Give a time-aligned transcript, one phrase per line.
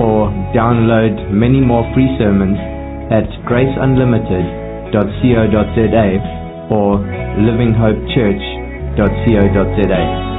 [0.00, 2.56] or download many more free sermons
[3.12, 6.08] at graceunlimited.co.za
[6.72, 7.04] or
[7.36, 10.30] livinghopechurch.co.za.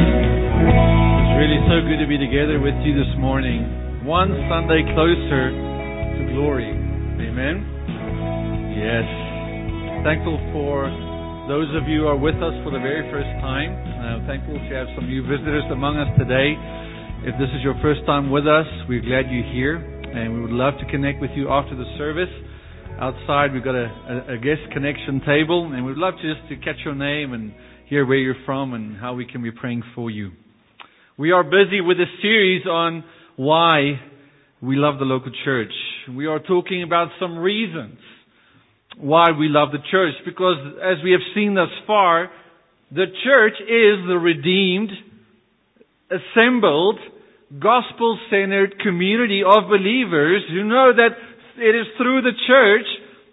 [0.00, 3.66] It's really so good to be together with you this morning.
[4.06, 6.70] One Sunday closer to glory.
[6.70, 7.66] Amen.
[8.78, 9.02] Yes.
[10.04, 11.09] Thankful for
[11.50, 13.74] those of you who are with us for the very first time.
[13.74, 16.54] I'm thankful to have some new visitors among us today.
[17.26, 20.54] If this is your first time with us, we're glad you're here, and we would
[20.54, 22.30] love to connect with you after the service.
[23.02, 23.90] Outside, we've got a,
[24.30, 27.50] a, a guest connection table, and we'd love just to catch your name and
[27.90, 30.30] hear where you're from and how we can be praying for you.
[31.18, 33.02] We are busy with a series on
[33.34, 33.98] why
[34.62, 35.74] we love the local church.
[36.14, 37.98] We are talking about some reasons
[39.00, 42.30] why we love the church because as we have seen thus far,
[42.90, 44.90] the church is the redeemed,
[46.10, 46.98] assembled,
[47.58, 51.16] gospel-centered community of believers who know that
[51.56, 52.86] it is through the church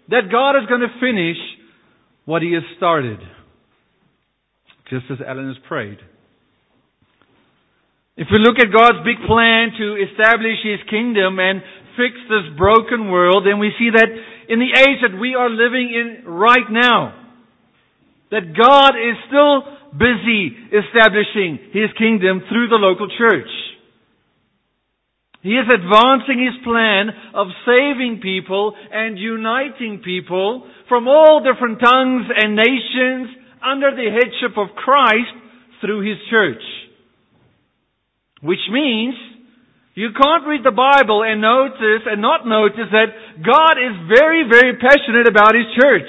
[0.08, 1.36] that God is going to finish
[2.24, 3.18] what He has started.
[4.90, 5.98] Just as Alan has prayed.
[8.16, 11.62] If we look at God's big plan to establish His kingdom and
[11.94, 14.10] fix this broken world, then we see that
[14.48, 17.14] in the age that we are living in right now,
[18.30, 23.48] that God is still busy establishing His kingdom through the local church.
[25.42, 32.26] He is advancing His plan of saving people and uniting people from all different tongues
[32.34, 33.28] and nations
[33.62, 35.32] under the headship of Christ
[35.80, 36.62] through His church.
[38.42, 39.14] Which means
[39.98, 43.10] you can't read the Bible and notice and not notice that
[43.42, 46.06] God is very, very passionate about His church.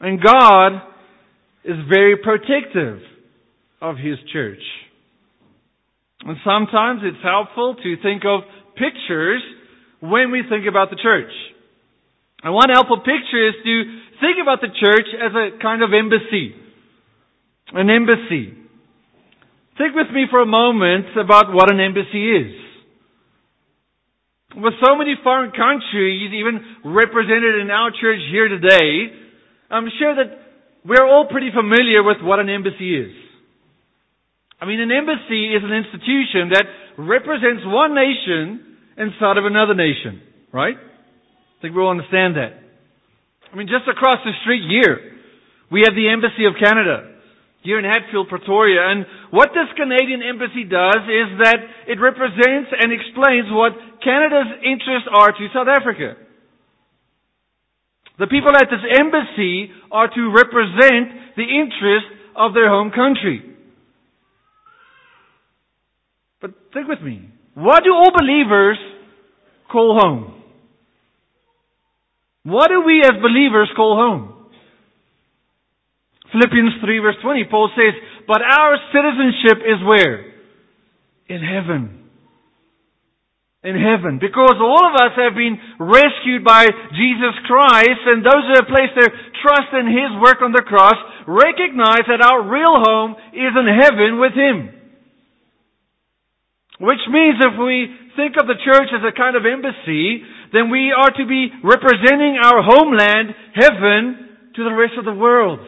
[0.00, 0.84] And God
[1.64, 3.00] is very protective
[3.80, 4.60] of His church.
[6.28, 8.44] And sometimes it's helpful to think of
[8.76, 9.40] pictures
[10.00, 11.32] when we think about the church.
[12.42, 13.74] And one helpful picture is to
[14.20, 16.52] think about the church as a kind of embassy.
[17.72, 18.63] An embassy.
[19.76, 22.54] Think with me for a moment about what an embassy is.
[24.54, 29.10] With so many foreign countries even represented in our church here today,
[29.70, 30.30] I'm sure that
[30.86, 33.10] we're all pretty familiar with what an embassy is.
[34.60, 40.22] I mean, an embassy is an institution that represents one nation inside of another nation,
[40.52, 40.76] right?
[40.78, 42.62] I think we all understand that.
[43.52, 45.18] I mean, just across the street here,
[45.72, 47.13] we have the Embassy of Canada
[47.64, 48.92] here in Hatfield, Pretoria.
[48.92, 51.58] And what this Canadian embassy does is that
[51.88, 53.72] it represents and explains what
[54.04, 56.20] Canada's interests are to South Africa.
[58.20, 63.42] The people at this embassy are to represent the interests of their home country.
[66.40, 67.30] But think with me.
[67.54, 68.78] What do all believers
[69.72, 70.42] call home?
[72.44, 74.43] What do we as believers call home?
[76.34, 77.94] Philippians 3 verse 20, Paul says,
[78.26, 80.34] But our citizenship is where?
[81.30, 82.10] In heaven.
[83.62, 84.18] In heaven.
[84.18, 88.98] Because all of us have been rescued by Jesus Christ, and those who have placed
[88.98, 90.98] their trust in His work on the cross
[91.30, 94.74] recognize that our real home is in heaven with Him.
[96.82, 100.20] Which means if we think of the church as a kind of embassy,
[100.52, 105.62] then we are to be representing our homeland, heaven, to the rest of the world.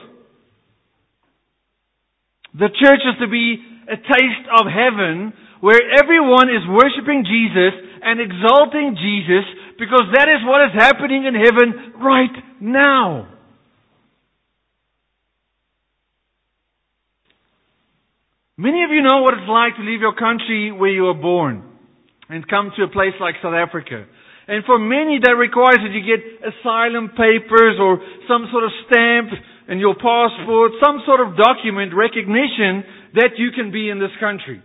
[2.56, 7.72] The church is to be a taste of heaven where everyone is worshiping Jesus
[8.02, 9.44] and exalting Jesus
[9.78, 13.28] because that is what is happening in heaven right now.
[18.56, 21.62] Many of you know what it's like to leave your country where you were born
[22.30, 24.06] and come to a place like South Africa.
[24.48, 29.28] And for many that requires that you get asylum papers or some sort of stamp
[29.68, 32.84] and your passport, some sort of document recognition
[33.14, 34.62] that you can be in this country.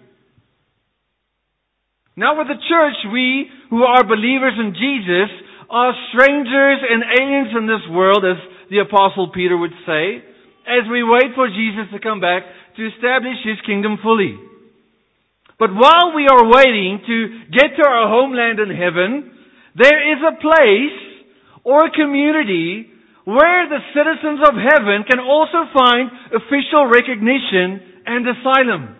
[2.15, 5.31] Now with the church, we who are believers in Jesus
[5.69, 8.37] are strangers and aliens in this world, as
[8.69, 10.19] the apostle Peter would say,
[10.67, 12.43] as we wait for Jesus to come back
[12.75, 14.37] to establish his kingdom fully.
[15.57, 17.17] But while we are waiting to
[17.51, 19.31] get to our homeland in heaven,
[19.75, 20.99] there is a place
[21.63, 22.91] or a community
[23.25, 28.95] where the citizens of heaven can also find official recognition and asylum.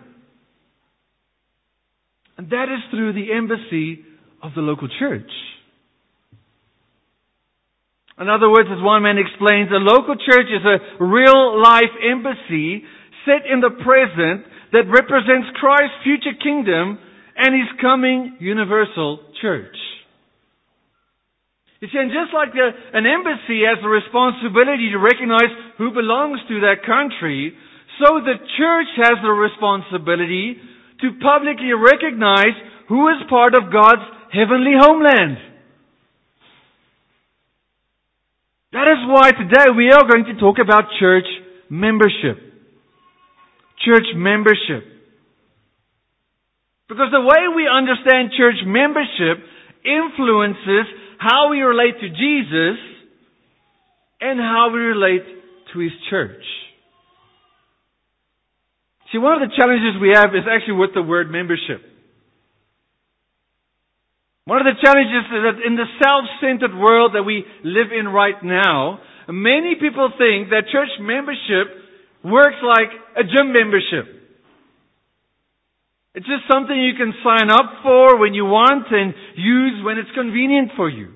[2.38, 4.04] And that is through the embassy
[4.42, 5.30] of the local church.
[8.18, 12.84] In other words, as one man explains, a local church is a real life embassy
[13.26, 16.98] set in the present that represents Christ's future kingdom
[17.36, 19.74] and his coming universal church.
[21.82, 25.50] You see, and just like the, an embassy has the responsibility to recognize
[25.82, 27.58] who belongs to that country,
[27.98, 30.62] so the church has the responsibility
[31.02, 32.54] to publicly recognize
[32.86, 35.42] who is part of God's heavenly homeland.
[38.70, 41.26] That is why today we are going to talk about church
[41.68, 42.38] membership.
[43.82, 44.86] Church membership.
[46.86, 49.42] Because the way we understand church membership
[49.82, 52.78] influences how we relate to Jesus
[54.20, 55.22] and how we relate
[55.72, 56.42] to His church.
[59.12, 61.84] See, one of the challenges we have is actually with the word membership.
[64.44, 68.42] One of the challenges is that in the self-centered world that we live in right
[68.42, 68.98] now,
[69.28, 71.70] many people think that church membership
[72.24, 74.21] works like a gym membership.
[76.14, 80.12] It's just something you can sign up for when you want and use when it's
[80.14, 81.08] convenient for you.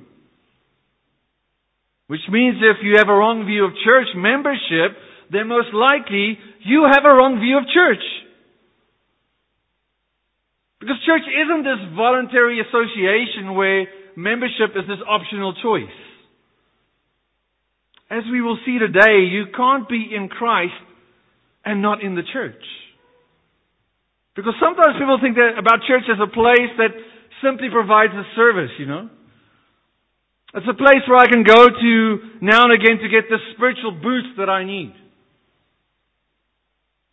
[2.07, 4.97] Which means if you have a wrong view of church membership,
[5.31, 8.05] then most likely you have a wrong view of church.
[10.81, 15.93] Because church isn't this voluntary association where membership is this optional choice.
[18.09, 20.79] As we will see today, you can't be in Christ
[21.65, 22.63] and not in the church.
[24.37, 26.93] Because sometimes people think that about church as a place that
[27.41, 29.09] simply provides a service, you know.
[30.53, 31.93] It's a place where I can go to
[32.41, 34.93] now and again to get the spiritual boost that I need.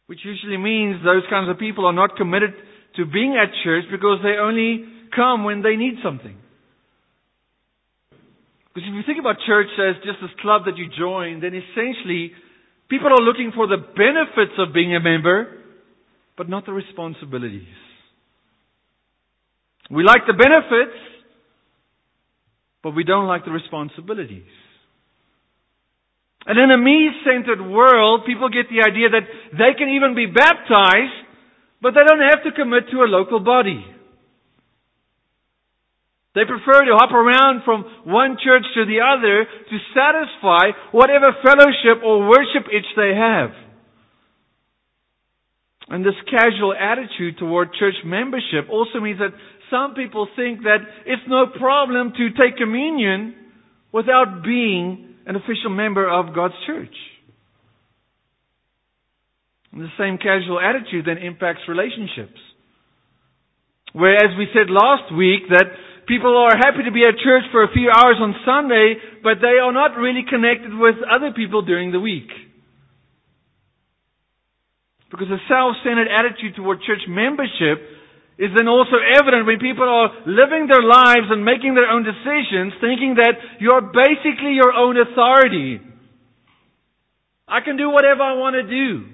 [0.08, 2.54] Which usually means those kinds of people are not committed
[2.98, 4.84] to being at church because they only
[5.16, 6.36] come when they need something.
[8.74, 12.34] Because if you think about church as just this club that you join, then essentially
[12.90, 15.63] people are looking for the benefits of being a member,
[16.38, 17.68] but not the responsibilities.
[19.90, 20.98] We like the benefits,
[22.82, 24.50] but we don't like the responsibilities.
[26.46, 31.16] And in a me-centered world, people get the idea that they can even be baptized,
[31.82, 33.86] but they don't have to commit to a local body.
[36.36, 42.04] They prefer to hop around from one church to the other to satisfy whatever fellowship
[42.04, 43.52] or worship itch they have.
[45.90, 49.34] And this casual attitude toward church membership also means that
[49.70, 53.36] some people think that it's no problem to take communion
[53.92, 56.94] without being an official member of God's church.
[59.72, 62.40] And the same casual attitude then impacts relationships.
[63.94, 65.66] Whereas we said last week that
[66.08, 69.58] people are happy to be at church for a few hours on Sunday, but they
[69.62, 72.30] are not really connected with other people during the week.
[75.14, 77.86] Because a self-centered attitude toward church membership
[78.42, 82.74] is then also evident when people are living their lives and making their own decisions,
[82.82, 85.80] thinking that you're basically your own authority.
[87.48, 89.06] I can do whatever I want to do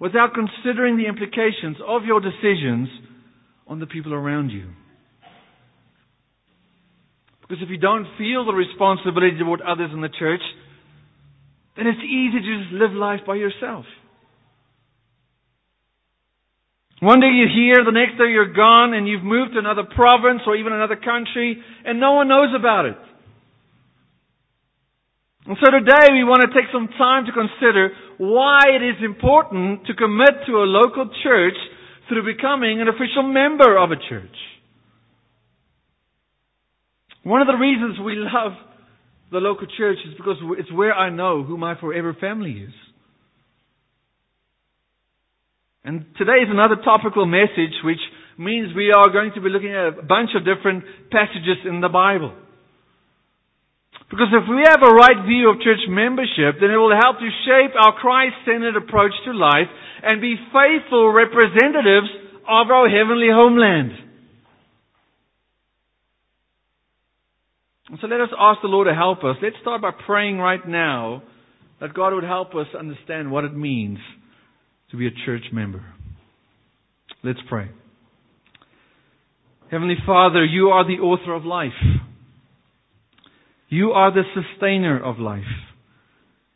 [0.00, 2.88] without considering the implications of your decisions
[3.68, 4.66] on the people around you.
[7.42, 10.42] Because if you don't feel the responsibility toward others in the church,
[11.76, 13.84] then it's easy to just live life by yourself.
[17.00, 20.42] One day you're here, the next day you're gone, and you've moved to another province
[20.46, 22.98] or even another country, and no one knows about it.
[25.46, 29.86] And so today we want to take some time to consider why it is important
[29.86, 31.56] to commit to a local church
[32.08, 34.36] through becoming an official member of a church.
[37.22, 38.52] One of the reasons we love
[39.30, 42.74] the local church is because it's where I know who my forever family is.
[45.84, 48.02] And today is another topical message, which
[48.38, 51.88] means we are going to be looking at a bunch of different passages in the
[51.88, 52.34] Bible.
[54.10, 57.30] Because if we have a right view of church membership, then it will help to
[57.44, 59.68] shape our Christ-centered approach to life
[60.02, 62.08] and be faithful representatives
[62.48, 63.92] of our heavenly homeland.
[67.90, 69.36] And so let us ask the Lord to help us.
[69.42, 71.22] Let's start by praying right now
[71.80, 73.98] that God would help us understand what it means
[74.90, 75.84] to be a church member.
[77.22, 77.68] Let's pray.
[79.70, 81.72] Heavenly Father, you are the author of life.
[83.68, 85.42] You are the sustainer of life.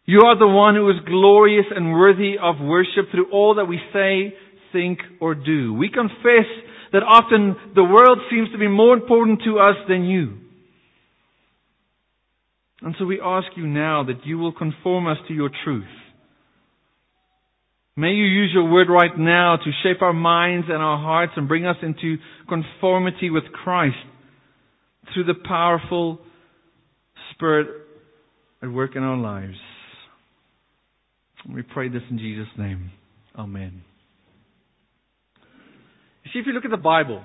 [0.06, 3.78] You are the one who is glorious and worthy of worship through all that we
[3.92, 4.34] say,
[4.72, 5.74] think, or do.
[5.74, 6.48] We confess
[6.92, 10.38] that often the world seems to be more important to us than you.
[12.80, 15.84] And so we ask you now that you will conform us to your truth.
[17.94, 21.46] May you use your word right now to shape our minds and our hearts and
[21.46, 22.16] bring us into
[22.49, 23.96] conformity with Christ
[25.12, 26.18] through the powerful
[27.34, 27.68] Spirit
[28.62, 29.56] at work in our lives.
[31.52, 32.92] We pray this in Jesus' name.
[33.37, 33.82] Amen.
[36.25, 37.22] You see, if you look at the Bible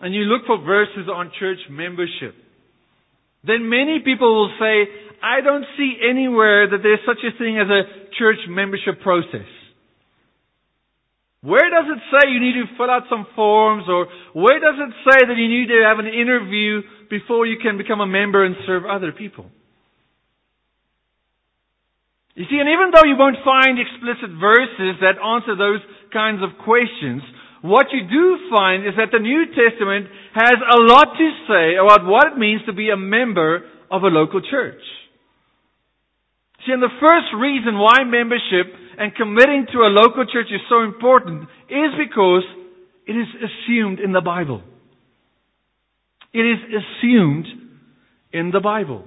[0.00, 2.34] and you look for verses on church membership,
[3.44, 4.84] then many people will say,
[5.22, 9.46] I don't see anywhere that there's such a thing as a church membership process.
[11.42, 14.92] Where does it say you need to fill out some forms or where does it
[15.06, 18.54] say that you need to have an interview before you can become a member and
[18.66, 19.46] serve other people?
[22.34, 26.62] You see, and even though you won't find explicit verses that answer those kinds of
[26.64, 27.22] questions,
[27.60, 32.06] what you do find is that the New Testament has a lot to say about
[32.06, 34.82] what it means to be a member of a local church.
[36.64, 40.82] See, and the first reason why membership and committing to a local church is so
[40.82, 42.44] important is because
[43.06, 44.62] it is assumed in the Bible.
[46.32, 47.46] It is assumed
[48.32, 49.04] in the Bible.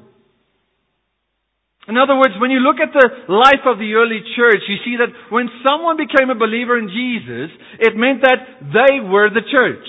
[1.87, 4.97] In other words, when you look at the life of the early church, you see
[4.97, 9.85] that when someone became a believer in Jesus, it meant that they were the church.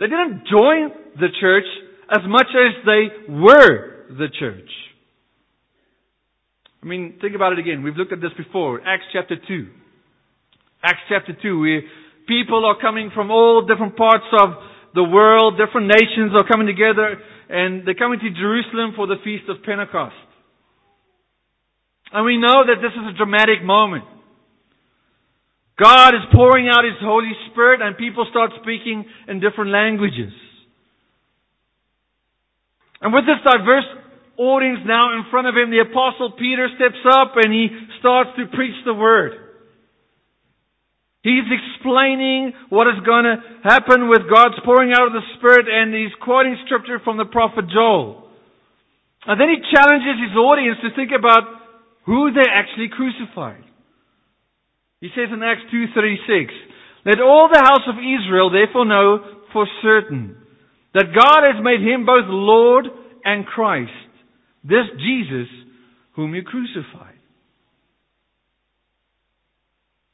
[0.00, 1.68] They didn't join the church
[2.10, 4.70] as much as they were the church.
[6.86, 7.82] I mean, think about it again.
[7.82, 8.80] We've looked at this before.
[8.86, 9.66] Acts chapter 2.
[10.84, 11.82] Acts chapter 2, where
[12.28, 14.50] people are coming from all different parts of
[14.94, 17.18] the world, different nations are coming together,
[17.50, 20.14] and they're coming to Jerusalem for the Feast of Pentecost.
[22.12, 24.04] And we know that this is a dramatic moment.
[25.82, 30.30] God is pouring out His Holy Spirit and people start speaking in different languages.
[33.02, 34.05] And with this diverse
[34.38, 37.68] audience now in front of him, the apostle Peter steps up and he
[38.00, 39.32] starts to preach the word.
[41.26, 45.90] He's explaining what is going to happen with God's pouring out of the Spirit and
[45.90, 48.30] he's quoting scripture from the prophet Joel.
[49.26, 51.42] And then he challenges his audience to think about
[52.06, 53.64] who they actually crucified.
[55.00, 56.46] He says in Acts 2.36,
[57.04, 60.36] Let all the house of Israel therefore know for certain
[60.94, 62.86] that God has made him both Lord
[63.24, 64.05] and Christ
[64.66, 65.48] this Jesus
[66.14, 67.14] whom you crucified.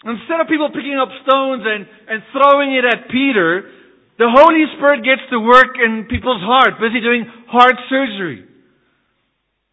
[0.05, 3.71] Instead of people picking up stones and, and throwing it at Peter,
[4.19, 8.45] the Holy Spirit gets to work in people's heart, busy doing heart surgery.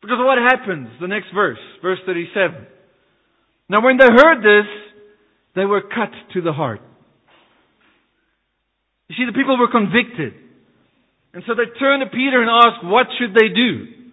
[0.01, 0.89] Because what happens?
[1.01, 2.65] The next verse, verse 37.
[3.69, 4.69] Now when they heard this,
[5.55, 6.81] they were cut to the heart.
[9.09, 10.33] You see, the people were convicted.
[11.33, 14.08] And so they turned to Peter and asked, what should they do?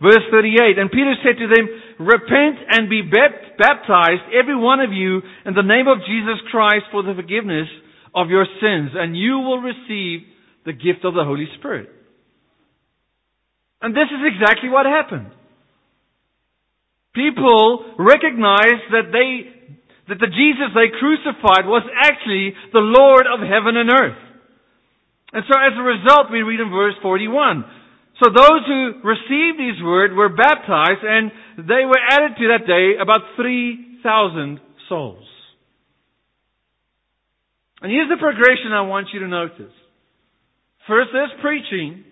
[0.00, 1.66] Verse 38, And Peter said to them,
[1.98, 7.02] Repent and be baptized, every one of you, in the name of Jesus Christ for
[7.02, 7.66] the forgiveness
[8.14, 10.22] of your sins, and you will receive
[10.64, 11.90] the gift of the Holy Spirit.
[13.82, 15.30] And this is exactly what happened.
[17.14, 19.50] People recognized that they,
[20.06, 24.22] that the Jesus they crucified was actually the Lord of heaven and earth.
[25.32, 27.64] And so as a result, we read in verse 41,
[28.22, 33.00] so those who received his word were baptized and they were added to that day
[33.00, 35.24] about 3,000 souls.
[37.80, 39.72] And here's the progression I want you to notice.
[40.88, 42.02] First there's preaching,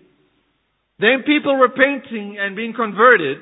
[0.99, 3.39] then people repenting and being converted,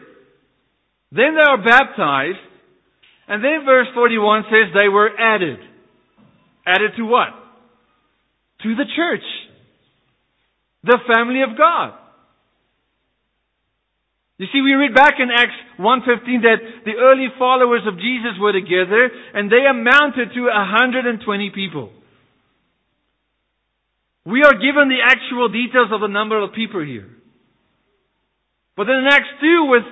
[1.12, 2.42] then they are baptized,
[3.28, 5.60] and then verse 41 says they were added.
[6.66, 7.30] Added to what?
[8.64, 9.24] To the church.
[10.84, 11.94] The family of God.
[14.38, 18.52] You see, we read back in Acts 1.15 that the early followers of Jesus were
[18.52, 21.24] together and they amounted to 120
[21.56, 21.92] people.
[24.26, 27.08] We are given the actual details of the number of people here.
[28.76, 29.88] But then in Acts 2 with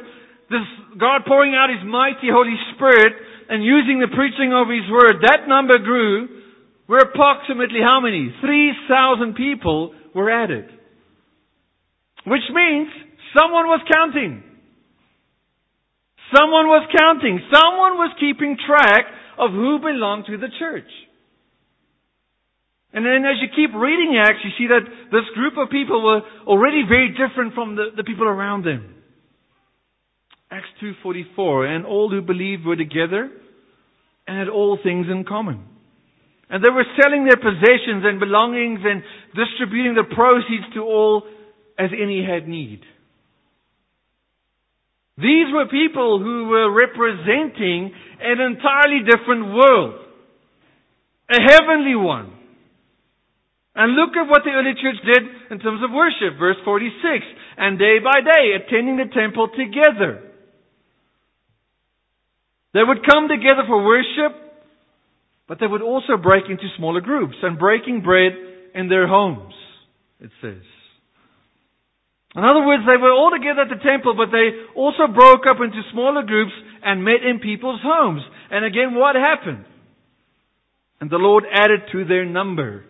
[0.50, 0.68] this
[1.00, 3.14] God pouring out His mighty Holy Spirit
[3.48, 6.44] and using the preaching of His Word, that number grew.
[6.88, 8.36] We're approximately how many?
[8.42, 10.68] 3,000 people were added.
[12.28, 12.90] Which means
[13.36, 14.44] Someone was counting.
[16.36, 17.40] Someone was counting.
[17.52, 19.06] Someone was keeping track
[19.38, 20.90] of who belonged to the church.
[22.94, 26.22] And then as you keep reading Acts, you see that this group of people were
[26.46, 28.94] already very different from the, the people around them.
[30.52, 33.32] Acts 2.44, and all who believed were together
[34.28, 35.66] and had all things in common.
[36.50, 39.02] And they were selling their possessions and belongings and
[39.34, 41.24] distributing the proceeds to all
[41.80, 42.82] as any had need.
[45.18, 50.02] These were people who were representing an entirely different world.
[51.30, 52.34] A heavenly one.
[53.76, 56.38] And look at what the early church did in terms of worship.
[56.40, 57.26] Verse 46.
[57.58, 60.30] And day by day, attending the temple together.
[62.74, 64.34] They would come together for worship,
[65.48, 68.34] but they would also break into smaller groups and breaking bread
[68.74, 69.54] in their homes,
[70.20, 70.64] it says.
[72.36, 75.58] In other words, they were all together at the temple, but they also broke up
[75.62, 78.22] into smaller groups and met in people's homes.
[78.50, 79.66] And again, what happened?
[81.00, 82.86] And the Lord added to their number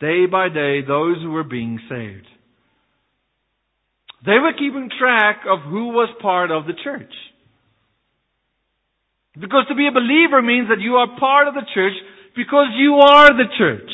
[0.00, 2.26] day by day those who were being saved.
[4.26, 7.12] They were keeping track of who was part of the church.
[9.38, 11.94] Because to be a believer means that you are part of the church
[12.34, 13.90] because you are the church.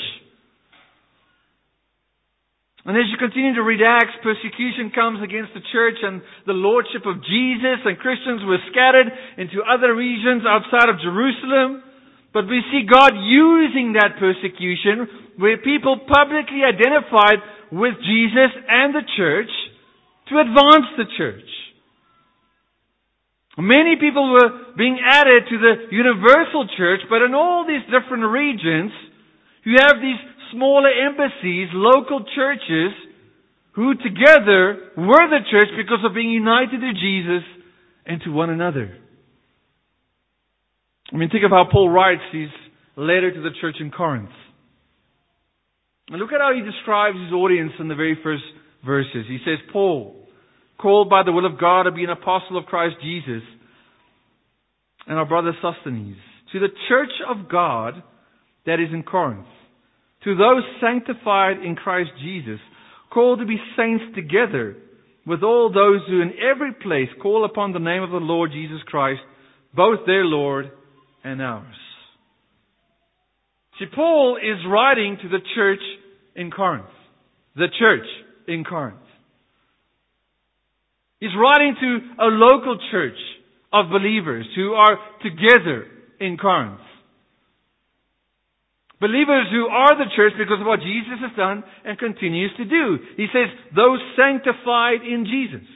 [2.85, 7.05] And as you continue to read Acts, persecution comes against the church and the lordship
[7.05, 11.85] of Jesus, and Christians were scattered into other regions outside of Jerusalem.
[12.33, 19.05] But we see God using that persecution where people publicly identified with Jesus and the
[19.17, 19.53] church
[20.33, 21.51] to advance the church.
[23.59, 28.93] Many people were being added to the universal church, but in all these different regions,
[29.65, 32.93] you have these smaller embassies, local churches,
[33.73, 37.45] who together were the church because of being united to Jesus
[38.07, 38.97] and to one another.
[41.13, 42.49] I mean, think of how Paul writes his
[42.97, 44.31] letter to the church in Corinth.
[46.09, 48.43] And look at how he describes his audience in the very first
[48.85, 49.27] verses.
[49.29, 50.27] He says, Paul,
[50.79, 53.43] called by the will of God to be an apostle of Christ Jesus,
[55.07, 56.17] and our brother Sosthenes,
[56.53, 58.03] to the church of God
[58.67, 59.47] that is in Corinth,
[60.25, 62.61] to those sanctified in Christ Jesus,
[63.13, 64.77] called to be saints together
[65.27, 68.81] with all those who in every place call upon the name of the Lord Jesus
[68.87, 69.21] Christ,
[69.75, 70.71] both their Lord
[71.25, 71.75] and ours.
[73.79, 75.81] See, Paul is writing to the church
[76.37, 76.87] in Corinth.
[77.57, 78.07] The church
[78.47, 78.99] in Corinth.
[81.19, 83.19] He's writing to a local church
[83.73, 85.87] of believers who are together
[86.19, 86.81] in Corinth.
[89.01, 92.99] Believers who are the church because of what Jesus has done and continues to do.
[93.17, 95.67] He says, those sanctified in Jesus.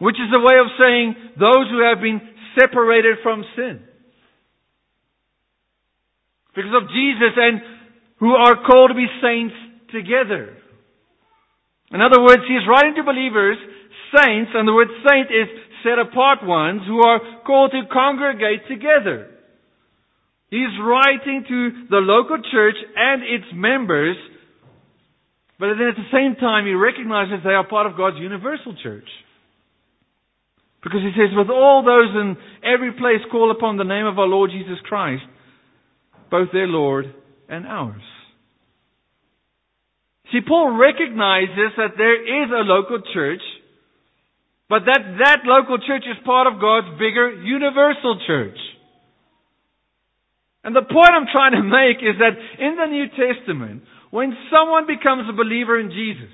[0.00, 2.20] Which is a way of saying those who have been
[2.58, 3.84] separated from sin.
[6.56, 7.60] Because of Jesus and
[8.18, 9.54] who are called to be saints
[9.92, 10.56] together.
[11.92, 13.58] In other words, he is writing to believers,
[14.16, 15.52] saints, and the word saint is
[15.84, 19.33] set apart ones who are called to congregate together.
[20.54, 24.14] He's writing to the local church and its members,
[25.58, 29.08] but then at the same time he recognizes they are part of God's universal church.
[30.80, 34.28] Because he says, with all those in every place call upon the name of our
[34.28, 35.24] Lord Jesus Christ,
[36.30, 37.06] both their Lord
[37.48, 38.06] and ours.
[40.30, 43.42] See, Paul recognizes that there is a local church,
[44.68, 48.58] but that that local church is part of God's bigger universal church.
[50.64, 54.86] And the point I'm trying to make is that in the New Testament, when someone
[54.88, 56.32] becomes a believer in Jesus,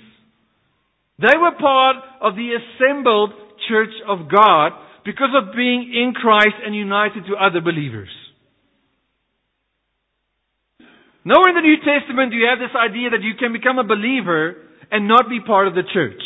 [1.19, 3.35] they were part of the assembled
[3.69, 4.73] church of God
[5.05, 8.09] because of being in Christ and united to other believers.
[11.25, 13.85] Nowhere in the New Testament do you have this idea that you can become a
[13.85, 14.57] believer
[14.91, 16.23] and not be part of the church.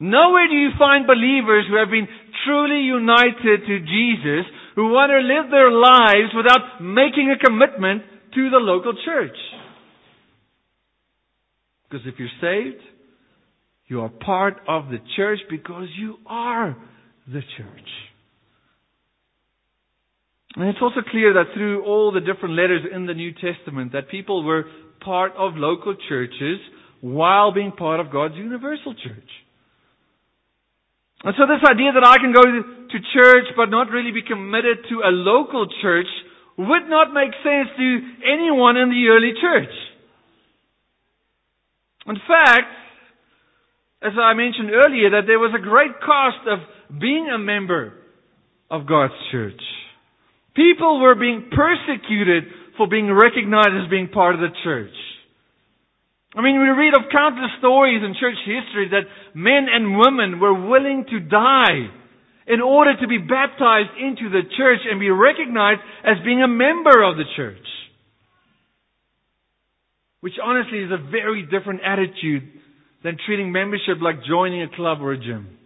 [0.00, 2.08] Nowhere do you find believers who have been
[2.44, 4.44] truly united to Jesus,
[4.76, 8.02] who want to live their lives without making a commitment
[8.34, 9.36] to the local church.
[11.88, 12.82] Because if you're saved,
[13.88, 16.76] you are part of the church because you are
[17.26, 17.88] the church.
[20.56, 24.10] And it's also clear that through all the different letters in the New Testament that
[24.10, 24.64] people were
[25.00, 26.58] part of local churches
[27.00, 29.30] while being part of God's universal church.
[31.24, 34.84] And so this idea that I can go to church but not really be committed
[34.90, 36.08] to a local church
[36.58, 37.88] would not make sense to
[38.24, 39.74] anyone in the early church.
[42.06, 42.70] In fact,
[44.02, 47.92] as I mentioned earlier, that there was a great cost of being a member
[48.70, 49.60] of God's church.
[50.54, 52.44] People were being persecuted
[52.76, 54.94] for being recognized as being part of the church.
[56.36, 60.52] I mean, we read of countless stories in church history that men and women were
[60.52, 61.88] willing to die
[62.46, 67.02] in order to be baptized into the church and be recognized as being a member
[67.02, 67.66] of the church.
[70.20, 72.42] Which honestly is a very different attitude
[73.02, 75.56] than treating membership like joining a club or a gym.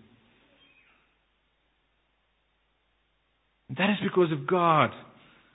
[3.68, 4.90] And that is because if God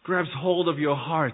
[0.04, 1.34] grabs hold of your heart,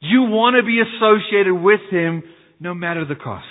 [0.00, 2.22] you want to be associated with Him
[2.60, 3.46] no matter the cost.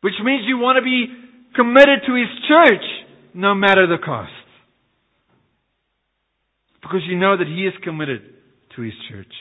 [0.00, 1.06] Which means you want to be
[1.54, 2.84] committed to His church
[3.34, 4.30] no matter the cost.
[6.82, 8.22] Because you know that He is committed
[8.76, 9.32] to His church.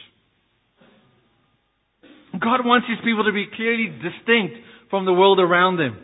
[2.33, 4.55] God wants His people to be clearly distinct
[4.89, 5.97] from the world around them.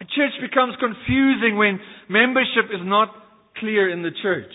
[0.00, 3.08] A church becomes confusing when membership is not
[3.58, 4.52] clear in the church.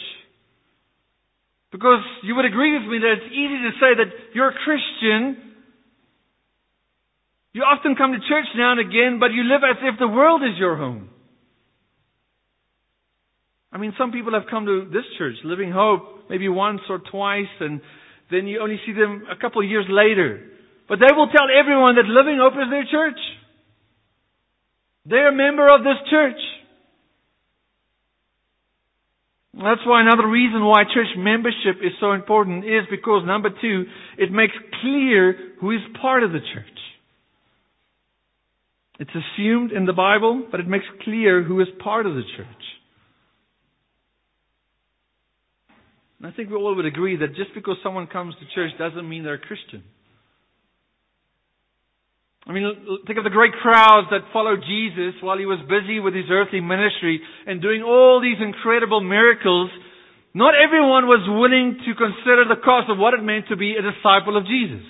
[1.71, 5.37] Because you would agree with me that it's easy to say that you're a Christian.
[7.53, 10.41] You often come to church now and again, but you live as if the world
[10.43, 11.09] is your home.
[13.71, 17.53] I mean, some people have come to this church, Living Hope, maybe once or twice,
[17.59, 17.81] and
[18.31, 20.41] then you only see them a couple of years later.
[20.87, 23.19] But they will tell everyone that Living Hope is their church.
[25.05, 26.39] They're a member of this church.
[29.61, 33.83] That's why another reason why church membership is so important is because number two,
[34.17, 36.65] it makes clear who is part of the church.
[38.99, 42.47] It's assumed in the Bible, but it makes clear who is part of the church.
[46.19, 49.07] And I think we all would agree that just because someone comes to church doesn't
[49.07, 49.83] mean they're a Christian.
[52.47, 52.65] I mean,
[53.05, 56.61] think of the great crowds that followed Jesus while he was busy with his earthly
[56.61, 59.69] ministry and doing all these incredible miracles.
[60.33, 63.83] Not everyone was willing to consider the cost of what it meant to be a
[63.83, 64.85] disciple of Jesus.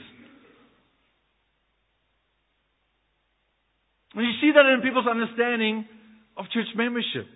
[4.16, 5.86] And you see that in people's understanding
[6.38, 7.28] of church membership.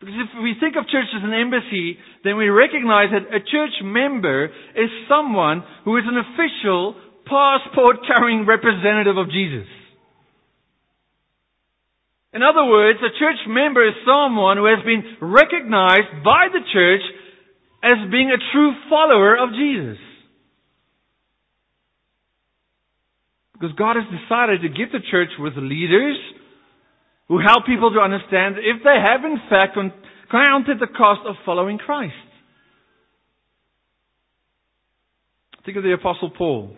[0.00, 3.76] Because if we think of church as an embassy, then we recognize that a church
[3.84, 6.96] member is someone who is an official
[7.30, 9.66] passport carrying representative of Jesus.
[12.32, 17.02] In other words, a church member is someone who has been recognized by the church
[17.82, 19.98] as being a true follower of Jesus.
[23.54, 26.16] Because God has decided to give the church with leaders
[27.28, 29.76] who help people to understand if they have in fact
[30.30, 32.14] counted the cost of following Christ.
[35.64, 36.76] Think of the Apostle Paul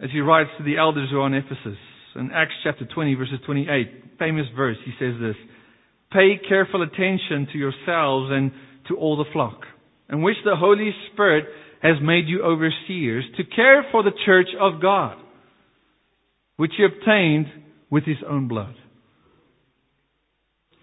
[0.00, 1.78] as he writes to the elders who are in Ephesus.
[2.16, 5.36] In Acts chapter 20, verses 28, famous verse, he says this
[6.12, 8.50] Pay careful attention to yourselves and
[8.88, 9.60] to all the flock,
[10.10, 11.44] in which the Holy Spirit
[11.82, 15.16] has made you overseers to care for the church of God,
[16.56, 17.46] which he obtained
[17.90, 18.74] with his own blood.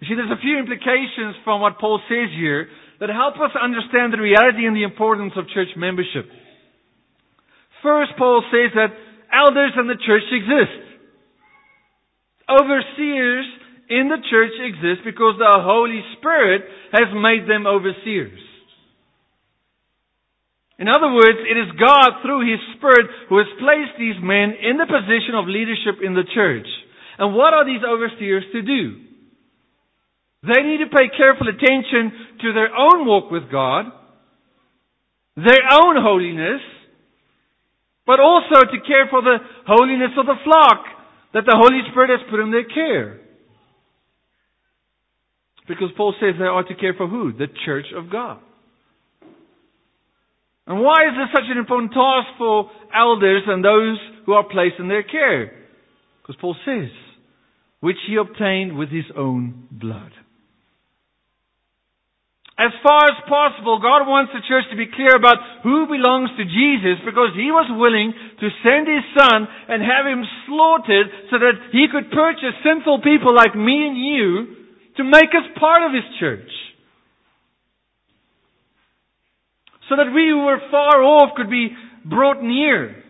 [0.00, 2.68] You see, there's a few implications from what Paul says here
[3.00, 6.28] that help us understand the reality and the importance of church membership.
[7.82, 8.92] First, Paul says that
[9.36, 10.80] elders in the church exist.
[12.48, 13.46] Overseers
[13.90, 18.40] in the church exist because the Holy Spirit has made them overseers.
[20.78, 24.76] In other words, it is God through His Spirit who has placed these men in
[24.76, 26.68] the position of leadership in the church.
[27.18, 29.06] And what are these overseers to do?
[30.44, 32.12] They need to pay careful attention
[32.44, 33.86] to their own walk with God,
[35.34, 36.60] their own holiness,
[38.06, 40.84] but also to care for the holiness of the flock
[41.34, 43.20] that the Holy Spirit has put in their care.
[45.68, 47.32] Because Paul says they are to care for who?
[47.32, 48.38] The church of God.
[50.66, 54.76] And why is this such an important task for elders and those who are placed
[54.78, 55.52] in their care?
[56.22, 56.90] Because Paul says,
[57.80, 60.12] which he obtained with his own blood.
[62.56, 66.44] As far as possible, God wants the church to be clear about who belongs to
[66.48, 71.68] Jesus because He was willing to send His Son and have Him slaughtered so that
[71.76, 74.56] He could purchase sinful people like me and you
[74.96, 76.48] to make us part of His church.
[79.92, 81.76] So that we who were far off could be
[82.08, 83.04] brought near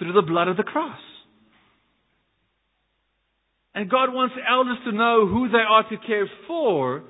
[0.00, 0.98] through the blood of the cross.
[3.72, 7.04] And God wants elders to know who they are to care for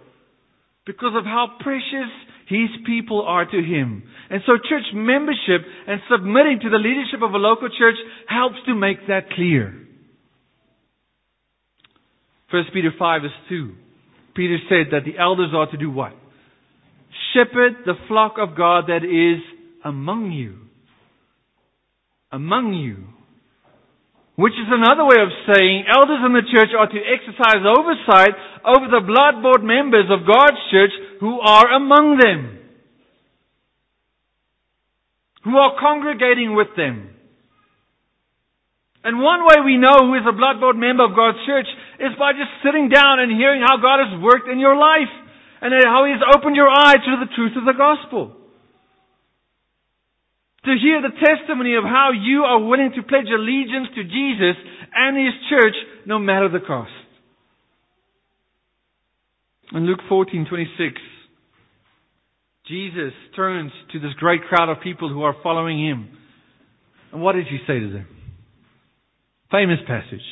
[0.86, 2.10] because of how precious
[2.48, 4.04] His people are to Him.
[4.30, 7.96] And so church membership and submitting to the leadership of a local church
[8.28, 9.74] helps to make that clear.
[12.50, 13.74] 1 Peter 5 verse 2.
[14.34, 16.12] Peter said that the elders are to do what?
[17.36, 19.42] shepherd the flock of God that is
[19.84, 20.56] among you.
[22.32, 23.04] Among you.
[24.36, 28.36] Which is another way of saying elders in the church are to exercise oversight
[28.68, 32.60] over the blood-bought members of God's church who are among them.
[35.44, 37.16] Who are congregating with them.
[39.04, 41.68] And one way we know who is a blood-bought member of God's church
[42.00, 45.08] is by just sitting down and hearing how God has worked in your life
[45.62, 48.36] and how He has opened your eyes to the truth of the gospel.
[50.66, 54.56] To hear the testimony of how you are willing to pledge allegiance to Jesus
[54.94, 55.74] and His church
[56.06, 56.90] no matter the cost.
[59.72, 60.98] In Luke 14:26,
[62.66, 66.08] Jesus turns to this great crowd of people who are following Him.
[67.12, 68.08] And what does He say to them?
[69.50, 70.26] Famous passage.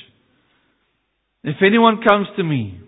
[1.44, 2.81] If anyone comes to me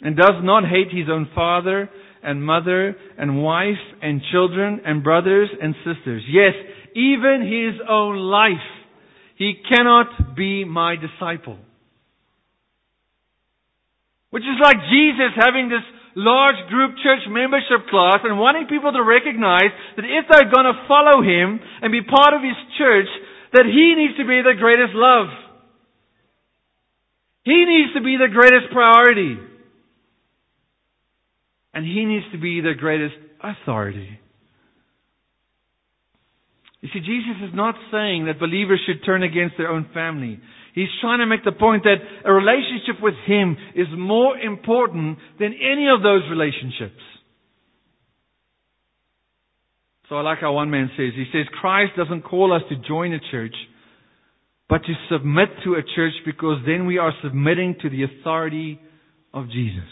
[0.00, 1.90] and does not hate his own father
[2.22, 6.54] and mother and wife and children and brothers and sisters, yes,
[6.94, 8.66] even his own life,
[9.36, 11.58] he cannot be my disciple.
[14.30, 15.84] Which is like Jesus having this
[16.16, 20.86] large group church membership class and wanting people to recognize that if they're going to
[20.86, 23.10] follow him and be part of his church,
[23.52, 25.28] that he needs to be the greatest love.
[27.44, 29.36] He needs to be the greatest priority.
[31.74, 34.18] And He needs to be the greatest authority.
[36.84, 40.38] You see, Jesus is not saying that believers should turn against their own family.
[40.74, 45.54] He's trying to make the point that a relationship with Him is more important than
[45.54, 47.00] any of those relationships.
[50.10, 53.14] So I like how one man says, he says, Christ doesn't call us to join
[53.14, 53.54] a church
[54.68, 58.78] but to submit to a church because then we are submitting to the authority
[59.32, 59.88] of Jesus.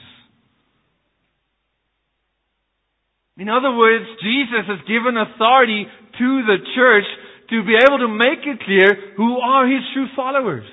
[3.38, 5.86] In other words, Jesus has given authority
[6.22, 7.08] to the church
[7.50, 10.70] to be able to make it clear who are his true followers.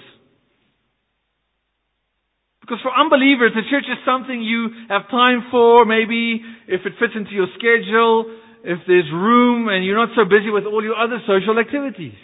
[2.62, 7.14] Because for unbelievers, the church is something you have time for, maybe if it fits
[7.18, 8.30] into your schedule,
[8.64, 12.20] if there's room and you're not so busy with all your other social activities.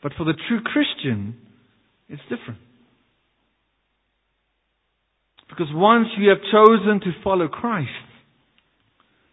[0.00, 1.34] But for the true Christian,
[2.08, 2.60] it's different.
[5.48, 7.90] Because once you have chosen to follow Christ,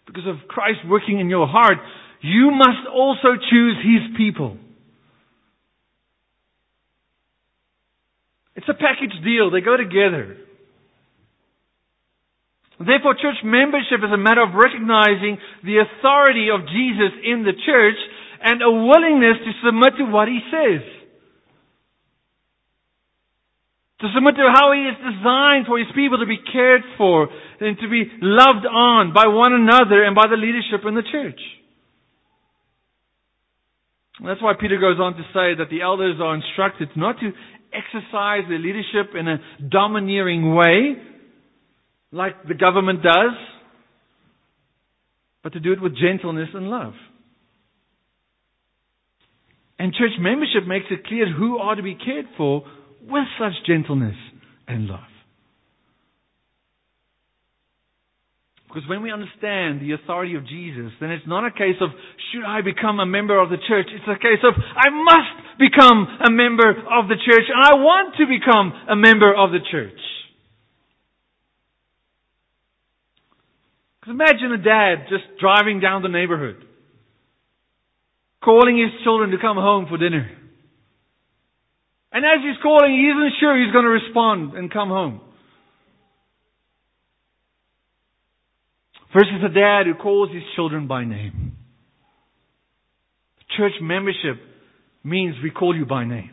[0.05, 1.77] because of Christ working in your heart,
[2.21, 4.57] you must also choose His people.
[8.55, 9.51] It's a package deal.
[9.51, 10.37] They go together.
[12.79, 17.99] Therefore, church membership is a matter of recognizing the authority of Jesus in the church
[18.43, 20.83] and a willingness to submit to what He says.
[24.01, 27.29] To submit to how He is designed for His people to be cared for
[27.63, 31.39] and to be loved on by one another and by the leadership in the church.
[34.19, 37.31] And that's why Peter goes on to say that the elders are instructed not to
[37.73, 39.37] exercise their leadership in a
[39.69, 40.95] domineering way,
[42.11, 43.33] like the government does,
[45.41, 46.93] but to do it with gentleness and love.
[49.79, 52.63] And church membership makes it clear who are to be cared for
[53.01, 54.15] with such gentleness
[54.67, 55.12] and love.
[58.73, 61.89] Because when we understand the authority of Jesus, then it's not a case of,
[62.33, 63.85] should I become a member of the church?
[63.93, 68.15] It's a case of, I must become a member of the church, and I want
[68.17, 70.01] to become a member of the church.
[74.01, 76.65] Because imagine a dad just driving down the neighborhood
[78.43, 80.29] calling his children to come home for dinner.
[82.11, 85.21] And as he's calling, he isn't sure he's going to respond and come home.
[89.13, 91.55] Versus a dad who calls his children by name.
[93.55, 94.41] Church membership
[95.03, 96.31] means we call you by name.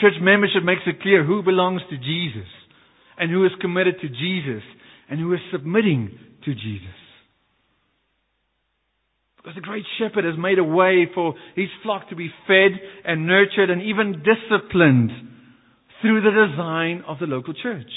[0.00, 2.48] Church membership makes it clear who belongs to Jesus
[3.18, 4.62] and who is committed to Jesus
[5.08, 6.94] and who is submitting to Jesus.
[9.38, 12.72] Because the great shepherd has made a way for his flock to be fed
[13.06, 15.10] and nurtured and even disciplined
[16.02, 17.90] through the design of the local church.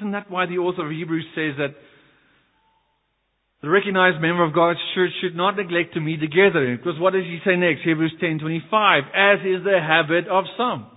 [0.00, 1.76] Isn't that why the author of Hebrews says that
[3.60, 6.72] the recognized member of God's church should not neglect to meet together?
[6.72, 7.84] Because what does he say next?
[7.84, 10.88] Hebrews 10:25, as is the habit of some.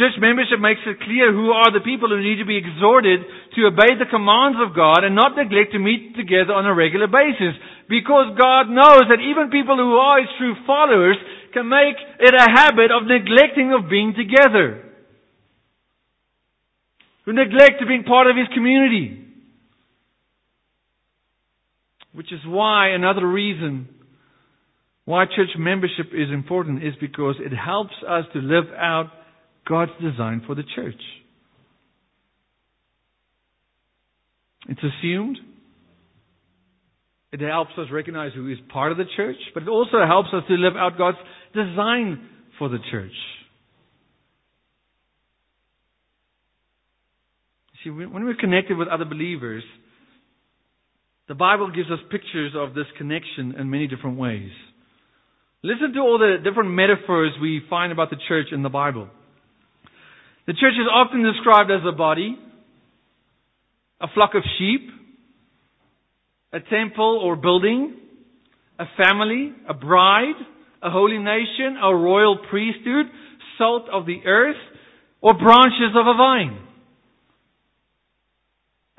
[0.00, 3.20] Church membership makes it clear who are the people who need to be exhorted
[3.52, 7.06] to obey the commands of God and not neglect to meet together on a regular
[7.06, 7.52] basis.
[7.92, 11.20] Because God knows that even people who are His true followers
[11.52, 14.91] can make it a habit of neglecting of being together.
[17.24, 19.24] Who neglect to being part of his community.
[22.12, 23.88] Which is why another reason
[25.04, 29.06] why church membership is important is because it helps us to live out
[29.68, 31.00] God's design for the church.
[34.68, 35.38] It's assumed.
[37.32, 40.44] It helps us recognize who is part of the church, but it also helps us
[40.48, 41.16] to live out God's
[41.54, 43.12] design for the church.
[47.82, 49.64] See, when we're connected with other believers,
[51.28, 54.50] the Bible gives us pictures of this connection in many different ways.
[55.62, 59.08] Listen to all the different metaphors we find about the church in the Bible.
[60.46, 62.36] The church is often described as a body,
[64.00, 64.88] a flock of sheep,
[66.52, 67.96] a temple or building,
[68.78, 70.34] a family, a bride,
[70.82, 73.06] a holy nation, a royal priesthood,
[73.56, 74.56] salt of the earth,
[75.20, 76.58] or branches of a vine.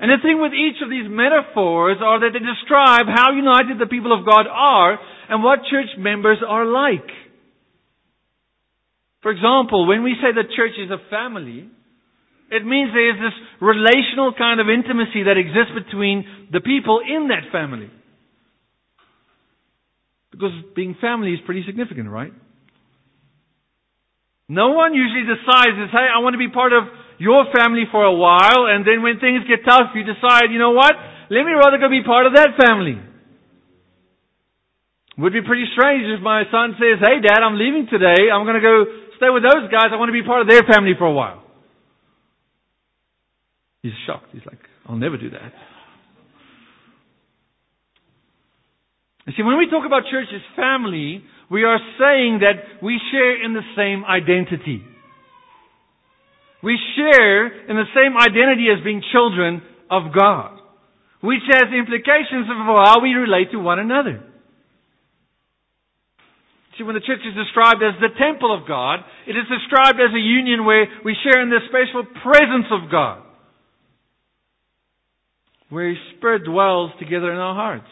[0.00, 3.86] And the thing with each of these metaphors are that they describe how united the
[3.86, 4.98] people of God are
[5.30, 7.06] and what church members are like.
[9.22, 11.70] For example, when we say the church is a family,
[12.50, 17.28] it means there is this relational kind of intimacy that exists between the people in
[17.28, 17.90] that family.
[20.30, 22.34] Because being family is pretty significant, right?
[24.48, 26.84] No one usually decides, hey, I want to be part of
[27.18, 30.72] your family for a while, and then when things get tough, you decide, you know
[30.72, 30.92] what?
[31.30, 32.98] Let me rather go be part of that family.
[35.16, 38.58] Would be pretty strange if my son says, hey dad, I'm leaving today, I'm going
[38.58, 38.84] to go
[39.16, 41.42] stay with those guys, I want to be part of their family for a while.
[43.82, 44.28] He's shocked.
[44.32, 45.52] He's like, I'll never do that.
[49.26, 53.44] You see, when we talk about church as family, we are saying that we share
[53.44, 54.82] in the same identity.
[56.64, 60.56] We share in the same identity as being children of God,
[61.20, 64.24] which has implications of how we relate to one another.
[66.76, 70.10] See, when the church is described as the temple of God, it is described as
[70.16, 73.20] a union where we share in the special presence of God
[75.74, 77.90] where His Spirit dwells together in our hearts.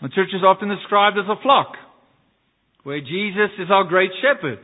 [0.00, 1.72] The church is often described as a flock,
[2.84, 4.58] where Jesus is our great shepherd.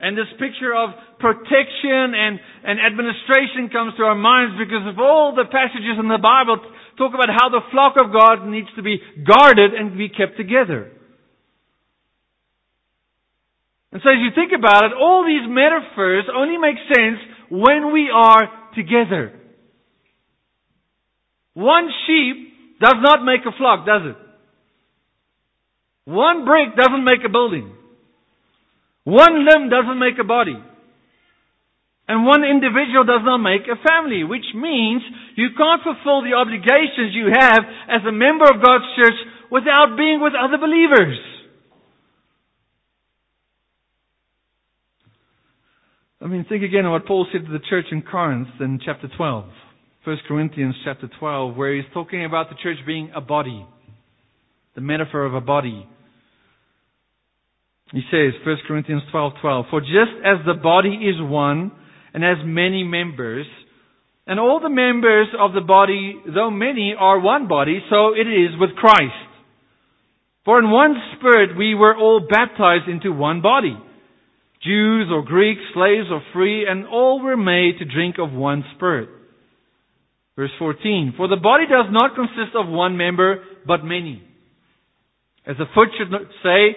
[0.00, 5.34] And this picture of protection and, and administration comes to our minds because of all
[5.34, 6.62] the passages in the Bible
[6.96, 10.92] talk about how the flock of God needs to be guarded and be kept together.
[13.90, 17.18] And so as you think about it, all these metaphors only make sense
[17.50, 19.32] when we are together.
[21.54, 24.16] One sheep does not make a flock, does it?
[26.04, 27.74] One brick doesn't make a building.
[29.08, 30.60] One limb doesn't make a body.
[32.08, 35.00] And one individual does not make a family, which means
[35.34, 39.16] you can't fulfill the obligations you have as a member of God's church
[39.50, 41.16] without being with other believers.
[46.20, 49.08] I mean, think again of what Paul said to the church in Corinth in chapter
[49.16, 49.44] 12.
[50.04, 53.66] 1 Corinthians chapter 12, where he's talking about the church being a body.
[54.74, 55.88] The metaphor of a body.
[57.92, 61.72] He says, 1 Corinthians 12, 12, For just as the body is one
[62.12, 63.46] and has many members,
[64.26, 68.58] and all the members of the body, though many, are one body, so it is
[68.60, 69.28] with Christ.
[70.44, 73.76] For in one spirit we were all baptized into one body
[74.62, 79.08] Jews or Greeks, slaves or free, and all were made to drink of one spirit.
[80.36, 84.22] Verse 14, For the body does not consist of one member, but many.
[85.46, 86.10] As the foot should
[86.42, 86.76] say,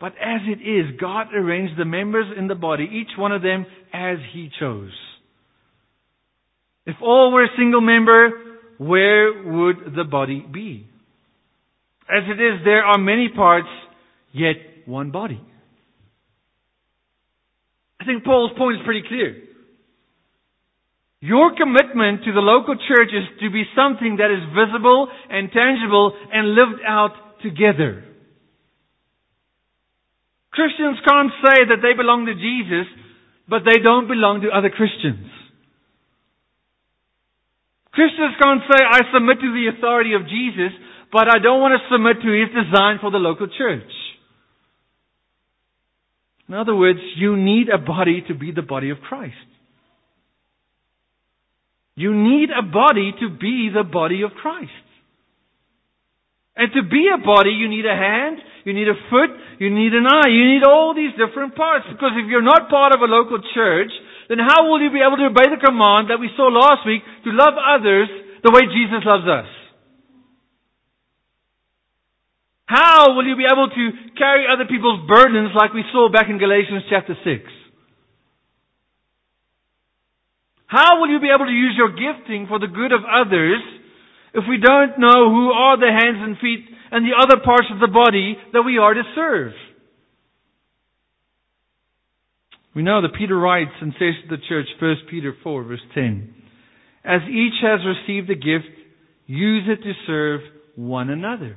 [0.00, 3.66] But as it is, God arranged the members in the body, each one of them
[3.92, 4.92] as He chose.
[6.86, 8.30] If all were a single member,
[8.78, 10.86] where would the body be?
[12.08, 13.68] As it is, there are many parts,
[14.32, 15.40] yet one body.
[18.00, 19.36] I think Paul's point is pretty clear.
[21.20, 26.12] Your commitment to the local church is to be something that is visible and tangible
[26.30, 28.04] and lived out together.
[30.54, 32.86] Christians can't say that they belong to Jesus,
[33.50, 35.26] but they don't belong to other Christians.
[37.90, 40.70] Christians can't say, I submit to the authority of Jesus,
[41.12, 43.90] but I don't want to submit to his design for the local church.
[46.48, 49.34] In other words, you need a body to be the body of Christ.
[51.96, 54.70] You need a body to be the body of Christ.
[56.56, 59.92] And to be a body, you need a hand, you need a foot, you need
[59.92, 61.84] an eye, you need all these different parts.
[61.88, 63.92] Because if you're not part of a local church,
[64.28, 67.04] then how will you be able to obey the command that we saw last week
[67.24, 68.08] to love others
[68.40, 69.48] the way Jesus loves us?
[72.64, 73.84] How will you be able to
[74.16, 77.44] carry other people's burdens like we saw back in Galatians chapter 6?
[80.66, 83.60] How will you be able to use your gifting for the good of others
[84.32, 86.64] if we don't know who are the hands and feet
[86.94, 89.52] and the other parts of the body that we are to serve?
[92.72, 96.34] We know that Peter writes and says to the church, 1 Peter 4 verse 10,
[97.04, 98.70] As each has received a gift,
[99.26, 100.40] use it to serve
[100.76, 101.56] one another.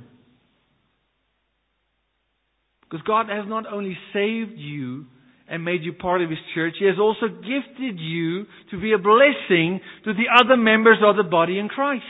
[2.82, 5.06] Because God has not only saved you
[5.48, 8.98] and made you part of His church, He has also gifted you to be a
[8.98, 12.06] blessing to the other members of the body in Christ.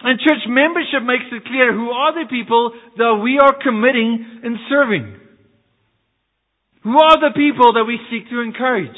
[0.00, 4.56] And church membership makes it clear who are the people that we are committing and
[4.68, 5.16] serving.
[6.82, 8.96] Who are the people that we seek to encourage?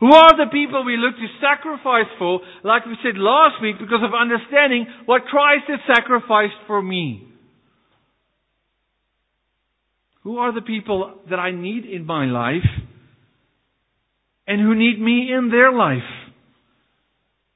[0.00, 4.04] Who are the people we look to sacrifice for, like we said last week, because
[4.04, 7.26] of understanding what Christ has sacrificed for me?
[10.22, 12.68] Who are the people that I need in my life
[14.46, 16.27] and who need me in their life?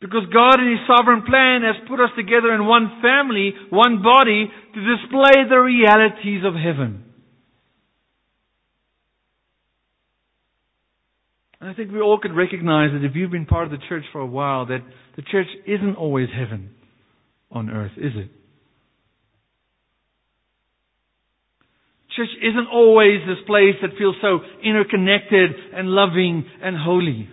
[0.03, 4.51] Because God in His sovereign plan has put us together in one family, one body,
[4.75, 7.05] to display the realities of heaven.
[11.61, 14.03] And I think we all could recognize that if you've been part of the church
[14.11, 14.81] for a while, that
[15.15, 16.71] the church isn't always heaven
[17.53, 18.29] on earth, is it?
[22.17, 27.29] Church isn't always this place that feels so interconnected and loving and holy.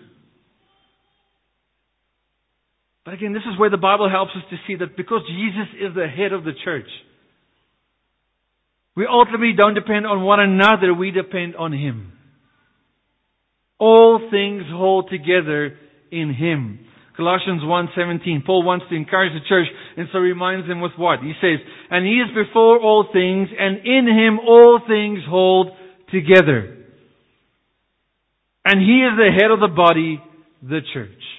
[3.10, 5.96] But again, this is where the Bible helps us to see that because Jesus is
[5.96, 6.86] the head of the church,
[8.96, 12.14] we ultimately don't depend on one another, we depend on Him.
[13.80, 15.74] All things hold together
[16.12, 16.86] in Him.
[17.18, 18.46] Colossians 1:17.
[18.46, 19.66] Paul wants to encourage the church
[19.98, 21.24] and so reminds them with what?
[21.24, 25.76] He says, "And he is before all things and in him all things hold
[26.12, 26.78] together."
[28.66, 30.22] And he is the head of the body,
[30.62, 31.39] the church.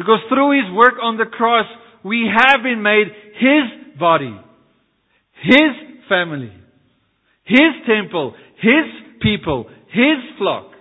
[0.00, 1.66] Because through his work on the cross,
[2.02, 4.32] we have been made his body,
[5.44, 5.76] his
[6.08, 6.50] family,
[7.44, 8.32] his temple,
[8.62, 8.88] his
[9.20, 10.72] people, his flock.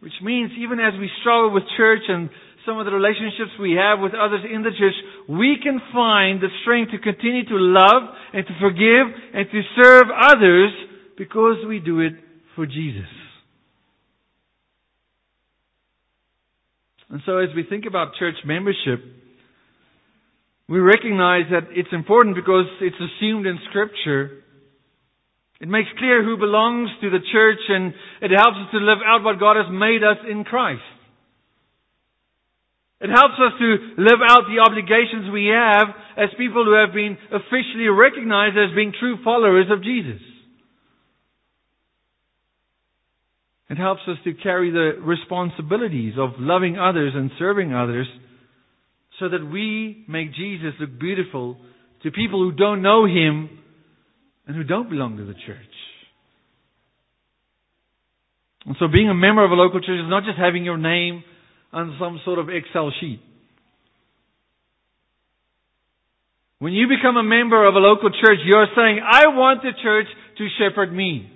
[0.00, 2.28] Which means even as we struggle with church and
[2.66, 6.50] some of the relationships we have with others in the church, we can find the
[6.62, 10.72] strength to continue to love and to forgive and to serve others
[11.16, 12.14] because we do it
[12.56, 13.21] for Jesus.
[17.12, 19.04] And so as we think about church membership,
[20.68, 24.42] we recognize that it's important because it's assumed in Scripture
[25.62, 29.22] it makes clear who belongs to the church and it helps us to live out
[29.22, 30.82] what God has made us in Christ.
[33.00, 35.86] It helps us to live out the obligations we have
[36.18, 40.18] as people who have been officially recognized as being true followers of Jesus.
[43.70, 48.06] It helps us to carry the responsibilities of loving others and serving others
[49.18, 51.56] so that we make Jesus look beautiful
[52.02, 53.58] to people who don't know Him
[54.46, 55.56] and who don't belong to the church.
[58.66, 61.24] And so being a member of a local church is not just having your name
[61.72, 63.20] on some sort of Excel sheet.
[66.58, 70.06] When you become a member of a local church, you're saying, I want the church
[70.38, 71.28] to shepherd me.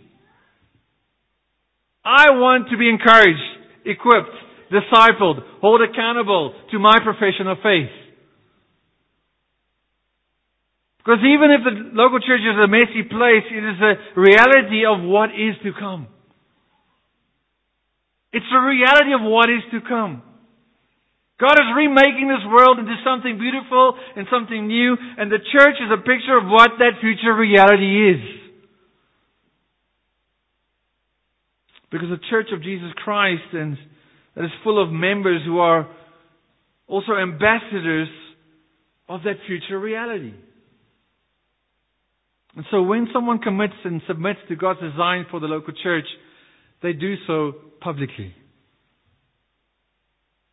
[2.06, 3.42] I want to be encouraged,
[3.82, 4.30] equipped,
[4.70, 7.90] discipled, hold accountable to my profession of faith.
[11.02, 15.02] Because even if the local church is a messy place, it is a reality of
[15.02, 16.06] what is to come.
[18.30, 20.22] It's a reality of what is to come.
[21.42, 25.90] God is remaking this world into something beautiful and something new, and the church is
[25.90, 28.45] a picture of what that future reality is.
[31.90, 33.76] Because the church of Jesus Christ and
[34.34, 35.88] that is full of members who are
[36.86, 38.08] also ambassadors
[39.08, 40.34] of that future reality.
[42.54, 46.06] And so when someone commits and submits to God's design for the local church,
[46.82, 48.34] they do so publicly.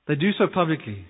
[0.07, 1.05] They do so publicly.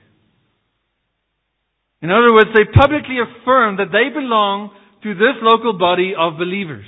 [2.02, 4.72] In other words, they publicly affirm that they belong
[5.04, 6.86] to this local body of believers.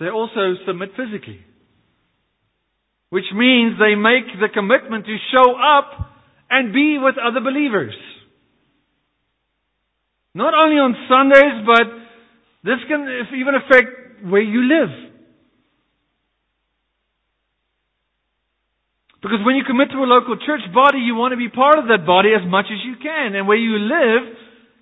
[0.00, 1.44] They also submit physically.
[3.10, 5.92] Which means they make the commitment to show up
[6.48, 7.94] and be with other believers.
[10.34, 11.86] Not only on Sundays, but
[12.64, 13.04] this can
[13.36, 15.12] even affect where you live.
[19.20, 21.92] Because when you commit to a local church body, you want to be part of
[21.92, 23.34] that body as much as you can.
[23.34, 24.32] And where you live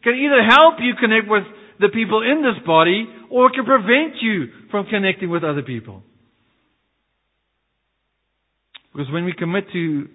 [0.04, 1.42] can either help you connect with
[1.80, 6.02] the people in this body or it can prevent you from connecting with other people.
[8.92, 10.08] Because when we commit to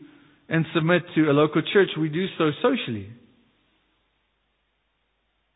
[0.49, 3.09] and submit to a local church, we do so socially.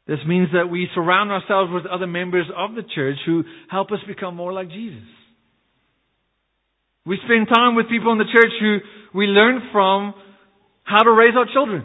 [0.08, 4.00] This means that we surround ourselves with other members of the church who help us
[4.08, 5.04] become more like Jesus.
[7.06, 8.78] We spend time with people in the church who
[9.18, 10.14] we learn from
[10.84, 11.84] how to raise our children.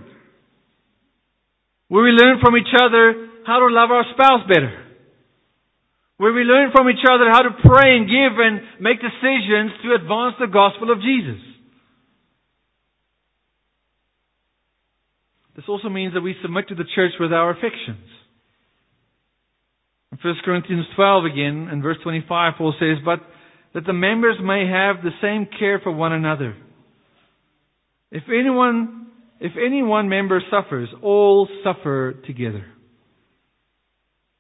[1.88, 4.81] Where we learn from each other how to love our spouse better.
[6.22, 9.94] Where we learn from each other how to pray and give and make decisions to
[9.96, 11.42] advance the gospel of Jesus.
[15.56, 18.06] This also means that we submit to the church with our affections.
[20.12, 23.18] In 1 Corinthians 12 again, in verse 25, Paul says, But
[23.74, 26.54] that the members may have the same care for one another.
[28.12, 29.08] If anyone,
[29.40, 32.64] if any one member suffers, all suffer together.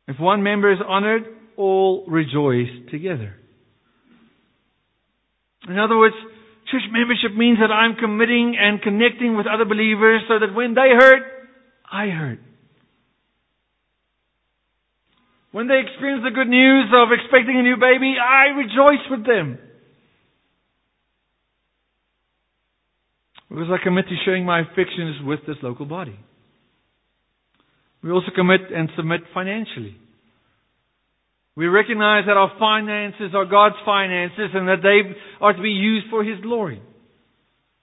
[0.06, 1.24] If one member is honored,
[1.56, 3.34] all rejoice together.
[5.68, 6.14] In other words,
[6.70, 10.90] church membership means that I'm committing and connecting with other believers so that when they
[10.96, 11.22] hurt,
[11.90, 12.40] I hurt.
[15.52, 19.58] When they experience the good news of expecting a new baby, I rejoice with them.
[23.50, 26.18] Because I commit to sharing my affections with this local body.
[28.02, 29.94] We also commit and submit financially.
[31.54, 36.06] We recognize that our finances are God's finances and that they are to be used
[36.08, 36.80] for His glory.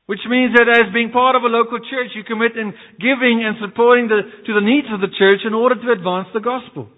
[0.07, 3.57] Which means that as being part of a local church, you commit in giving and
[3.61, 6.89] supporting the, to the needs of the church in order to advance the gospel.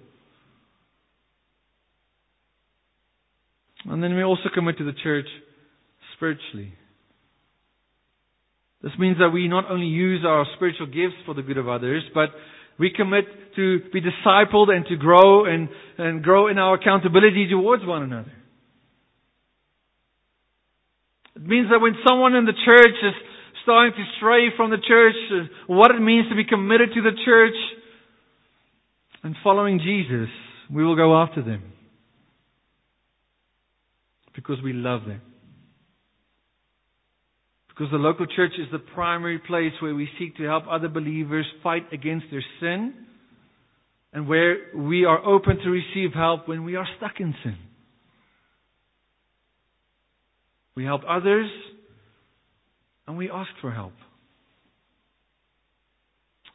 [3.86, 5.26] And then we also commit to the church
[6.16, 6.74] spiritually.
[8.82, 12.04] This means that we not only use our spiritual gifts for the good of others,
[12.14, 12.30] but
[12.80, 17.86] we commit to be discipled and to grow and, and grow in our accountability towards
[17.86, 18.32] one another.
[21.36, 23.14] It means that when someone in the church is
[23.64, 27.12] starting to stray from the church, uh, what it means to be committed to the
[27.26, 27.56] church
[29.24, 30.30] and following Jesus,
[30.74, 31.64] we will go after them.
[34.34, 35.22] Because we love them.
[37.82, 41.48] Because the local church is the primary place where we seek to help other believers
[41.64, 42.94] fight against their sin
[44.14, 47.58] and where we are open to receive help when we are stuck in sin.
[50.76, 51.50] We help others
[53.08, 53.94] and we ask for help.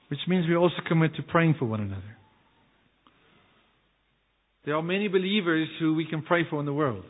[0.06, 2.16] Which means we also commit to praying for one another.
[4.64, 7.02] There are many believers who we can pray for in the world.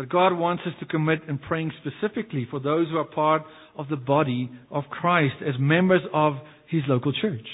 [0.00, 3.42] But God wants us to commit in praying specifically for those who are part
[3.76, 6.36] of the body of Christ as members of
[6.70, 7.46] His local church.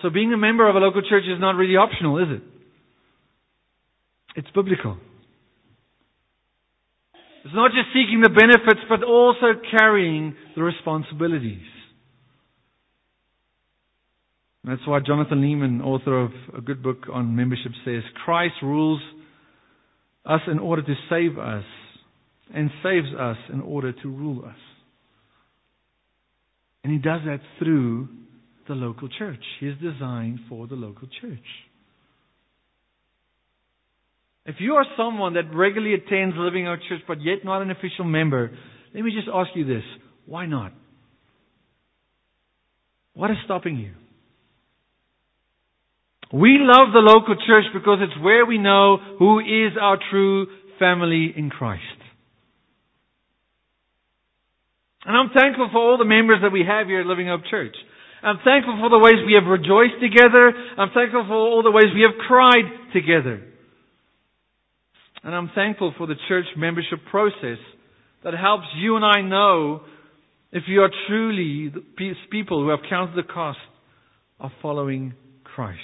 [0.00, 2.42] So being a member of a local church is not really optional, is it?
[4.36, 4.96] It's biblical.
[7.44, 11.58] It's not just seeking the benefits, but also carrying the responsibilities.
[14.66, 19.00] That's why Jonathan Leeman, author of a good book on membership, says Christ rules
[20.24, 21.64] us in order to save us
[22.52, 24.56] and saves us in order to rule us.
[26.82, 28.08] And he does that through
[28.66, 29.42] the local church.
[29.60, 31.38] He is designed for the local church.
[34.46, 38.04] If you are someone that regularly attends Living Hope Church but yet not an official
[38.04, 38.50] member,
[38.94, 39.82] let me just ask you this.
[40.26, 40.72] Why not?
[43.14, 43.92] What is stopping you?
[46.32, 50.46] We love the local church because it's where we know who is our true
[50.78, 51.82] family in Christ.
[55.04, 57.76] And I'm thankful for all the members that we have here at Living Hope Church.
[58.22, 60.52] I'm thankful for the ways we have rejoiced together.
[60.76, 63.42] I'm thankful for all the ways we have cried together.
[65.22, 67.58] And I'm thankful for the church membership process
[68.24, 69.82] that helps you and I know
[70.52, 71.72] If you are truly
[72.30, 73.58] people who have counted the cost
[74.40, 75.14] of following
[75.44, 75.80] Christ.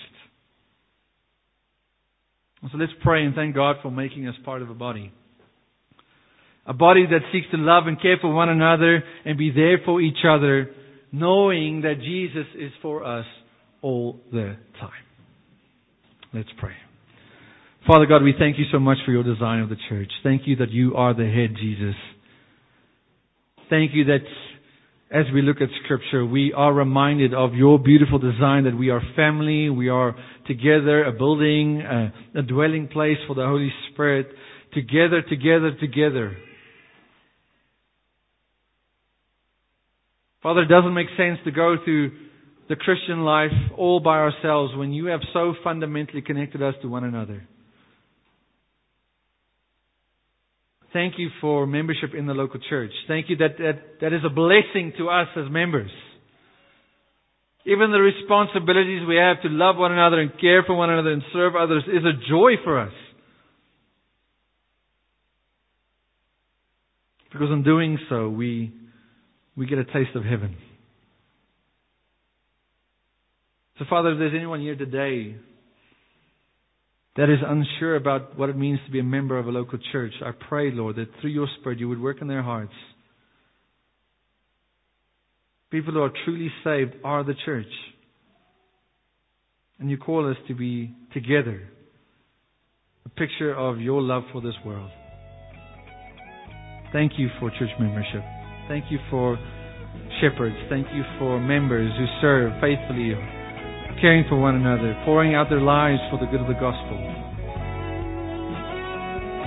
[2.70, 5.12] So let's pray and thank God for making us part of a body.
[6.64, 10.00] A body that seeks to love and care for one another and be there for
[10.00, 10.70] each other,
[11.10, 13.26] knowing that Jesus is for us
[13.82, 14.90] all the time.
[16.32, 16.74] Let's pray.
[17.84, 20.10] Father God, we thank you so much for your design of the church.
[20.22, 21.96] Thank you that you are the head, Jesus.
[23.68, 24.20] Thank you that
[25.10, 29.02] as we look at Scripture, we are reminded of your beautiful design that we are
[29.16, 30.14] family, we are
[30.46, 34.26] together, a building, a, a dwelling place for the Holy Spirit,
[34.74, 36.36] together, together, together.
[40.42, 42.12] Father, it doesn't make sense to go through
[42.68, 47.04] the Christian life all by ourselves when you have so fundamentally connected us to one
[47.04, 47.46] another.
[50.92, 52.90] Thank you for membership in the local church.
[53.08, 55.90] Thank you that, that that is a blessing to us as members.
[57.64, 61.22] Even the responsibilities we have to love one another and care for one another and
[61.32, 62.92] serve others is a joy for us.
[67.32, 68.72] Because in doing so, we,
[69.56, 70.56] we get a taste of heaven.
[73.78, 75.36] So, Father, if there's anyone here today
[77.16, 80.12] that is unsure about what it means to be a member of a local church,
[80.24, 82.72] I pray, Lord, that through your Spirit you would work in their hearts.
[85.72, 87.72] People who are truly saved are the church.
[89.78, 91.66] And you call us to be together,
[93.06, 94.90] a picture of your love for this world.
[96.92, 98.22] Thank you for church membership.
[98.68, 99.38] Thank you for
[100.20, 100.56] shepherds.
[100.68, 103.14] Thank you for members who serve faithfully
[103.98, 106.98] caring for one another, pouring out their lives for the good of the gospel.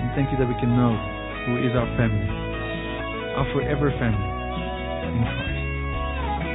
[0.02, 0.98] And thank you that we can know
[1.46, 2.30] who is our family,
[3.38, 5.45] our forever family.